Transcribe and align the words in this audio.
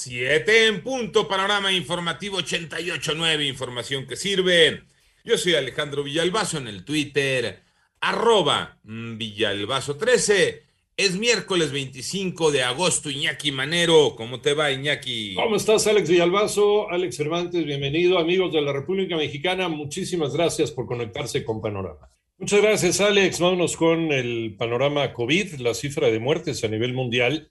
Siete 0.00 0.68
en 0.68 0.80
punto, 0.84 1.26
panorama 1.26 1.72
informativo 1.72 2.38
88.9, 2.38 3.48
información 3.48 4.06
que 4.06 4.14
sirve. 4.14 4.84
Yo 5.24 5.36
soy 5.36 5.56
Alejandro 5.56 6.04
Villalbazo 6.04 6.58
en 6.58 6.68
el 6.68 6.84
Twitter, 6.84 7.64
arroba 8.00 8.78
Villalbazo13. 8.84 10.60
Es 10.96 11.18
miércoles 11.18 11.72
25 11.72 12.52
de 12.52 12.62
agosto, 12.62 13.10
Iñaki 13.10 13.50
Manero. 13.50 14.14
¿Cómo 14.14 14.40
te 14.40 14.54
va, 14.54 14.70
Iñaki? 14.70 15.34
¿Cómo 15.34 15.56
estás, 15.56 15.88
Alex 15.88 16.08
Villalbazo? 16.08 16.88
Alex 16.92 17.16
Cervantes, 17.16 17.64
bienvenido. 17.64 18.20
Amigos 18.20 18.52
de 18.52 18.60
la 18.60 18.72
República 18.72 19.16
Mexicana, 19.16 19.66
muchísimas 19.66 20.32
gracias 20.32 20.70
por 20.70 20.86
conectarse 20.86 21.42
con 21.42 21.60
Panorama. 21.60 22.08
Muchas 22.38 22.62
gracias, 22.62 23.00
Alex. 23.00 23.40
Vámonos 23.40 23.76
con 23.76 24.12
el 24.12 24.54
panorama 24.56 25.12
COVID, 25.12 25.54
la 25.54 25.74
cifra 25.74 26.08
de 26.08 26.20
muertes 26.20 26.62
a 26.62 26.68
nivel 26.68 26.92
mundial 26.92 27.50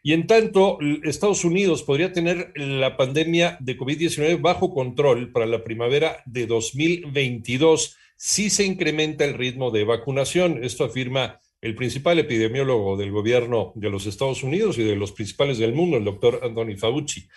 Y 0.04 0.14
en 0.14 0.28
tanto, 0.28 0.78
Estados 1.04 1.44
Unidos 1.44 1.82
podría 1.84 2.14
tener 2.14 2.54
la 2.56 2.96
pandemia 2.98 3.58
de 3.60 3.76
COVID-19 3.78 4.40
bajo 4.40 4.72
control 4.74 5.32
para 5.32 5.48
la 5.48 5.64
primavera 5.64 6.22
de 6.26 6.46
2022 6.46 7.98
si 8.18 8.50
se 8.50 8.66
incrementa 8.66 9.24
el 9.24 9.36
ritmo 9.36 9.72
de 9.72 9.86
vacunación. 9.86 10.64
Esto 10.64 10.84
afirma 10.84 11.40
el 11.62 11.76
principal 11.76 12.20
epidemiólogo 12.20 12.98
del 12.98 13.12
gobierno 13.12 13.72
de 13.76 13.90
los 13.90 14.06
Estados 14.06 14.44
Unidos 14.44 14.78
y 14.78 14.84
de 14.84 14.96
los 14.96 15.12
principales 15.12 15.58
del 15.58 15.74
mundo, 15.74 15.98
el 15.98 16.04
doctor 16.04 16.42
Anthony 16.44 16.76
Fauci. 16.78 17.28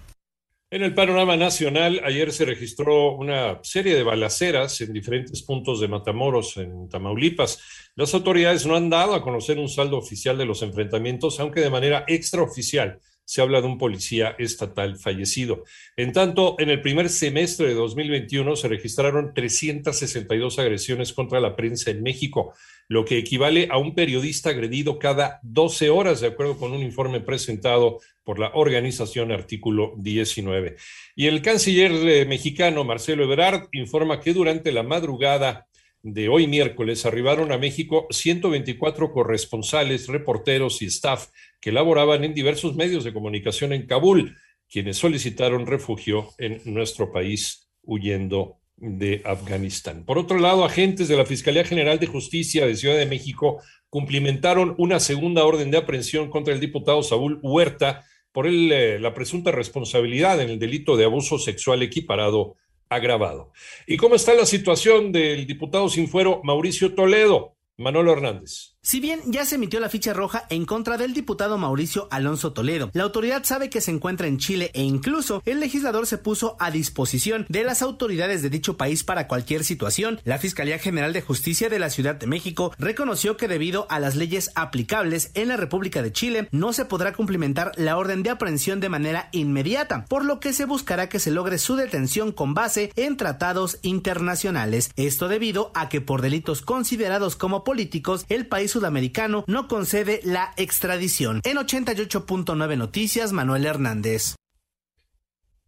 En 0.70 0.84
el 0.84 0.94
panorama 0.94 1.36
nacional, 1.36 2.00
ayer 2.04 2.32
se 2.32 2.46
registró 2.46 3.16
una 3.16 3.60
serie 3.64 3.96
de 3.96 4.04
balaceras 4.04 4.80
en 4.82 4.94
diferentes 4.94 5.42
puntos 5.42 5.80
de 5.80 5.88
Matamoros, 5.88 6.58
en 6.58 6.90
Tamaulipas. 6.90 7.60
Las 7.96 8.14
autoridades 8.14 8.66
no 8.66 8.76
han 8.76 8.90
dado 8.90 9.16
a 9.16 9.24
conocer 9.24 9.58
un 9.60 9.70
saldo 9.70 9.98
oficial 9.98 10.38
de 10.38 10.46
los 10.46 10.62
enfrentamientos, 10.62 11.40
aunque 11.40 11.62
de 11.62 11.70
manera 11.70 12.04
extraoficial 12.08 13.00
se 13.28 13.42
habla 13.42 13.60
de 13.60 13.68
un 13.68 13.78
policía 13.78 14.36
estatal 14.40 14.98
fallecido. 14.98 15.66
En 15.98 16.14
tanto, 16.14 16.56
en 16.60 16.70
el 16.70 16.80
primer 16.80 17.10
semestre 17.10 17.68
de 17.68 17.74
2021 17.74 18.56
se 18.56 18.70
registraron 18.70 19.34
362 19.34 20.60
agresiones 20.60 21.12
contra 21.12 21.42
la 21.42 21.54
prensa 21.54 21.92
en 21.92 22.04
México, 22.04 22.54
lo 22.88 23.04
que 23.04 23.18
equivale 23.18 23.68
a 23.70 23.80
un 23.80 23.94
periodista 23.94 24.52
agredido 24.52 24.98
cada 24.98 25.42
12 25.44 25.90
horas, 25.90 26.22
de 26.22 26.28
acuerdo 26.28 26.58
con 26.58 26.72
un 26.72 26.82
informe 26.82 27.20
presentado 27.20 28.00
por 28.24 28.40
la 28.40 28.52
organización 28.54 29.34
Artículo 29.34 29.94
19. 29.98 30.78
Y 31.18 31.28
el 31.28 31.42
canciller 31.42 31.92
eh, 31.92 32.26
mexicano 32.26 32.86
Marcelo 32.86 33.26
Ebrard 33.26 33.68
informa 33.74 34.22
que 34.22 34.34
durante 34.34 34.72
la 34.72 34.84
madrugada 34.84 35.68
de 36.04 36.30
hoy 36.30 36.48
miércoles 36.48 37.06
arribaron 37.06 37.52
a 37.52 37.58
México 37.58 38.08
124 38.10 39.12
corresponsales, 39.12 40.08
reporteros 40.08 40.82
y 40.82 40.86
staff 40.86 41.28
que 41.60 41.72
laboraban 41.72 42.24
en 42.24 42.34
diversos 42.34 42.76
medios 42.76 43.04
de 43.04 43.14
comunicación 43.14 43.74
en 43.74 43.88
Kabul, 43.88 44.38
quienes 44.70 44.98
solicitaron 44.98 45.66
refugio 45.66 46.30
en 46.38 46.62
nuestro 46.66 47.12
país 47.12 47.70
huyendo 47.84 48.60
de 48.78 49.22
Afganistán. 49.26 50.06
Por 50.06 50.18
otro 50.18 50.38
lado, 50.38 50.64
agentes 50.64 51.08
de 51.08 51.18
la 51.18 51.26
Fiscalía 51.26 51.64
General 51.64 52.00
de 52.00 52.08
Justicia 52.08 52.66
de 52.66 52.76
Ciudad 52.76 52.98
de 52.98 53.08
México 53.08 53.62
cumplimentaron 53.90 54.76
una 54.78 55.00
segunda 55.00 55.46
orden 55.46 55.72
de 55.72 55.78
aprehensión 55.78 56.30
contra 56.30 56.54
el 56.54 56.60
diputado 56.60 57.02
Saúl 57.02 57.40
Huerta 57.42 58.06
por 58.32 58.46
eh, 58.48 59.00
la 59.00 59.14
presunta 59.16 59.52
responsabilidad 59.52 60.40
en 60.42 60.50
el 60.52 60.60
delito 60.60 60.96
de 60.96 61.06
abuso 61.06 61.40
sexual 61.40 61.82
equiparado 61.82 62.56
agravado. 62.90 63.52
¿Y 63.86 63.98
cómo 63.98 64.16
está 64.16 64.34
la 64.34 64.46
situación 64.46 65.12
del 65.12 65.46
diputado 65.46 65.90
sin 65.90 66.08
fuero 66.08 66.42
Mauricio 66.44 66.96
Toledo? 66.96 67.58
Manolo 67.78 68.14
Hernández. 68.14 68.77
Si 68.88 69.02
bien 69.02 69.20
ya 69.26 69.46
se 69.46 69.56
emitió 69.56 69.82
la 69.82 69.90
ficha 69.90 70.14
roja 70.14 70.46
en 70.50 70.64
contra 70.64 70.96
del 70.96 71.14
diputado 71.14 71.58
Mauricio 71.58 72.08
Alonso 72.10 72.54
Toledo, 72.54 72.90
la 72.94 73.04
autoridad 73.04 73.44
sabe 73.44 73.70
que 73.70 73.82
se 73.82 73.92
encuentra 73.92 74.28
en 74.28 74.38
Chile 74.38 74.72
e 74.74 74.82
incluso 74.82 75.42
el 75.44 75.60
legislador 75.60 76.08
se 76.08 76.18
puso 76.18 76.56
a 76.58 76.72
disposición 76.72 77.46
de 77.50 77.66
las 77.66 77.82
autoridades 77.82 78.42
de 78.42 78.50
dicho 78.50 78.78
país 78.78 79.04
para 79.04 79.28
cualquier 79.28 79.66
situación. 79.66 80.22
La 80.24 80.38
Fiscalía 80.38 80.80
General 80.80 81.12
de 81.12 81.22
Justicia 81.22 81.68
de 81.68 81.80
la 81.80 81.90
Ciudad 81.90 82.16
de 82.16 82.28
México 82.28 82.72
reconoció 82.80 83.36
que 83.36 83.50
debido 83.50 83.88
a 83.90 84.00
las 84.00 84.16
leyes 84.16 84.52
aplicables 84.56 85.32
en 85.34 85.50
la 85.50 85.58
República 85.58 86.02
de 86.02 86.14
Chile 86.14 86.48
no 86.54 86.72
se 86.72 86.86
podrá 86.86 87.12
cumplimentar 87.12 87.74
la 87.76 87.98
orden 87.98 88.24
de 88.24 88.30
aprehensión 88.30 88.80
de 88.80 88.88
manera 88.88 89.28
inmediata, 89.34 90.06
por 90.06 90.24
lo 90.24 90.40
que 90.40 90.54
se 90.54 90.64
buscará 90.64 91.10
que 91.10 91.20
se 91.20 91.32
logre 91.32 91.58
su 91.58 91.76
detención 91.76 92.32
con 92.32 92.54
base 92.54 92.94
en 92.96 93.18
tratados 93.18 93.80
internacionales. 93.82 94.92
Esto 94.96 95.28
debido 95.28 95.72
a 95.74 95.90
que 95.90 96.00
por 96.00 96.22
delitos 96.22 96.62
considerados 96.62 97.36
como 97.36 97.66
políticos 97.66 98.26
el 98.30 98.48
país 98.48 98.77
sudamericano 98.78 99.44
no 99.48 99.68
concede 99.68 100.22
la 100.24 100.54
extradición. 100.56 101.42
En 101.44 101.58
88.9 101.58 102.78
Noticias, 102.78 103.34
Manuel 103.34 103.66
Hernández. 103.66 104.36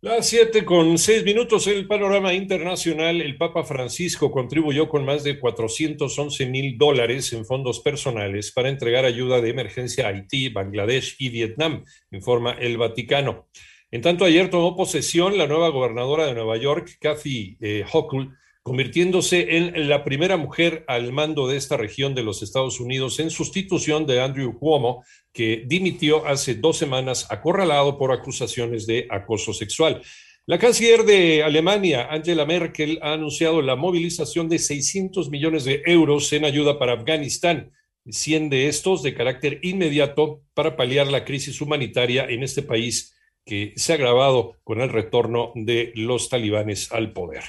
Las 0.02 0.30
siete 0.30 0.64
con 0.64 0.98
seis 0.98 1.26
minutos 1.26 1.68
el 1.68 1.88
panorama 1.88 2.34
internacional. 2.34 3.20
El 3.20 3.36
Papa 3.38 3.64
Francisco 3.64 4.32
contribuyó 4.32 4.88
con 4.88 5.04
más 5.04 5.24
de 5.24 5.40
411 5.40 6.46
mil 6.46 6.78
dólares 6.78 7.34
en 7.34 7.46
fondos 7.46 7.82
personales 7.82 8.52
para 8.52 8.70
entregar 8.70 9.06
ayuda 9.06 9.42
de 9.42 9.50
emergencia 9.50 10.06
a 10.06 10.10
Haití, 10.10 10.50
Bangladesh 10.50 11.16
y 11.20 11.30
Vietnam, 11.30 11.84
informa 12.12 12.52
el 12.54 12.78
Vaticano. 12.78 13.50
En 13.92 14.02
tanto, 14.02 14.24
ayer 14.24 14.50
tomó 14.50 14.76
posesión 14.78 15.38
la 15.38 15.48
nueva 15.48 15.70
gobernadora 15.70 16.28
de 16.28 16.36
Nueva 16.36 16.58
York, 16.58 16.98
Kathy 17.02 17.58
eh, 17.60 17.84
Hochul, 17.92 18.38
convirtiéndose 18.64 19.58
en 19.58 19.90
la 19.90 20.04
primera 20.04 20.38
mujer 20.38 20.84
al 20.88 21.12
mando 21.12 21.48
de 21.48 21.58
esta 21.58 21.78
región 21.78 22.14
de 22.14 22.24
los 22.24 22.44
Estados 22.44 22.80
Unidos 22.80 23.20
en 23.20 23.30
sustitución 23.30 24.06
de 24.06 24.22
Andrew 24.22 24.58
Cuomo, 24.58 25.04
que 25.34 25.64
dimitió 25.66 26.26
hace 26.28 26.56
dos 26.56 26.78
semanas 26.78 27.28
acorralado 27.30 27.98
por 27.98 28.12
acusaciones 28.12 28.86
de 28.86 29.08
acoso 29.10 29.54
sexual. 29.54 30.02
La 30.46 30.58
canciller 30.58 31.04
de 31.04 31.44
Alemania, 31.44 32.08
Angela 32.10 32.46
Merkel, 32.46 33.00
ha 33.02 33.14
anunciado 33.14 33.62
la 33.62 33.76
movilización 33.76 34.50
de 34.50 34.58
600 34.58 35.30
millones 35.30 35.64
de 35.64 35.84
euros 35.86 36.34
en 36.34 36.44
ayuda 36.44 36.80
para 36.80 36.94
Afganistán, 36.94 37.72
100 38.10 38.50
de 38.50 38.68
estos 38.68 39.04
de 39.04 39.14
carácter 39.14 39.60
inmediato 39.62 40.42
para 40.54 40.76
paliar 40.76 41.08
la 41.08 41.24
crisis 41.24 41.62
humanitaria 41.62 42.26
en 42.26 42.42
este 42.42 42.64
país 42.64 43.16
que 43.50 43.74
se 43.78 43.94
ha 43.94 43.96
agravado 43.96 44.58
con 44.64 44.80
el 44.80 44.90
retorno 44.90 45.52
de 45.56 45.92
los 45.96 46.30
talibanes 46.30 46.92
al 46.92 47.14
poder. 47.14 47.42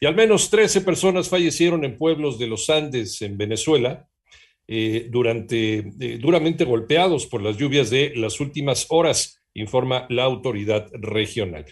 Y 0.00 0.06
al 0.06 0.14
menos 0.14 0.50
13 0.50 0.82
personas 0.82 1.28
fallecieron 1.28 1.84
en 1.84 1.96
pueblos 1.96 2.38
de 2.38 2.46
los 2.46 2.70
Andes, 2.70 3.20
en 3.22 3.36
Venezuela, 3.36 4.06
eh, 4.68 5.08
durante, 5.10 5.78
eh, 5.78 6.18
duramente 6.20 6.62
golpeados 6.62 7.26
por 7.26 7.42
las 7.42 7.56
lluvias 7.56 7.90
de 7.90 8.12
las 8.14 8.38
últimas 8.38 8.86
horas, 8.90 9.42
informa 9.52 10.06
la 10.10 10.22
autoridad 10.22 10.86
regional. 10.92 11.66